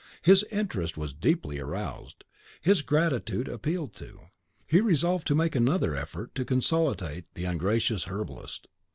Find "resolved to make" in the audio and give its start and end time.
4.81-5.53